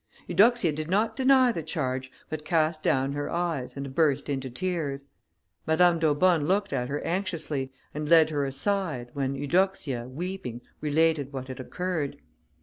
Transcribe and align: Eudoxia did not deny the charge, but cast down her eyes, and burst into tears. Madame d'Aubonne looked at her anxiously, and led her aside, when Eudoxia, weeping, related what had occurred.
Eudoxia 0.25 0.71
did 0.71 0.89
not 0.89 1.15
deny 1.15 1.51
the 1.51 1.61
charge, 1.61 2.11
but 2.27 2.43
cast 2.43 2.81
down 2.81 3.11
her 3.11 3.29
eyes, 3.29 3.77
and 3.77 3.93
burst 3.93 4.29
into 4.29 4.49
tears. 4.49 5.05
Madame 5.67 5.99
d'Aubonne 5.99 6.47
looked 6.47 6.73
at 6.73 6.89
her 6.89 7.01
anxiously, 7.05 7.71
and 7.93 8.09
led 8.09 8.31
her 8.31 8.43
aside, 8.43 9.11
when 9.13 9.35
Eudoxia, 9.35 10.07
weeping, 10.09 10.59
related 10.81 11.31
what 11.31 11.49
had 11.49 11.59
occurred. 11.59 12.17